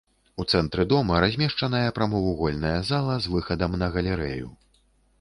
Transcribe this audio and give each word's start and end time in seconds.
У 0.43 0.45
цэнтры 0.53 0.85
дома 0.93 1.19
размешчаная 1.25 1.93
прамавугольная 1.99 2.75
зала 2.91 3.21
з 3.27 3.37
выхадам 3.37 3.71
на 3.87 3.95
галерэю. 3.99 4.47